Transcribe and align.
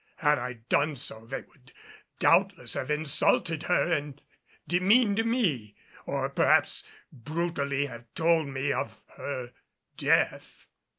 Had 0.15 0.39
I 0.39 0.53
done 0.67 0.95
so 0.95 1.27
they 1.27 1.41
would 1.43 1.73
doubtless 2.17 2.73
have 2.73 2.89
insulted 2.89 3.61
her 3.69 3.83
and 3.87 4.19
demeaned 4.67 5.23
me, 5.25 5.75
or 6.07 6.27
perhaps 6.27 6.83
brutally 7.11 7.85
have 7.85 8.11
told 8.15 8.47
me 8.47 8.73
of 8.73 8.99
her 9.17 9.53
death. 9.97 10.65